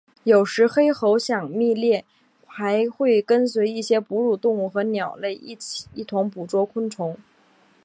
[0.23, 2.03] 有时黑喉响蜜䴕
[2.47, 5.35] 还会跟随一些哺乳动物和鸟类
[5.93, 7.19] 一同捕捉昆虫。